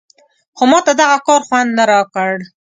خو 0.57 0.63
ماته 0.71 0.91
دغه 1.01 1.17
کار 1.27 1.41
خوند 1.47 1.69
نه 1.77 1.83
راکړ. 1.91 2.33